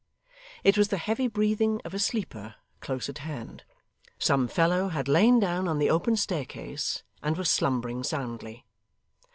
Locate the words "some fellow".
4.17-4.87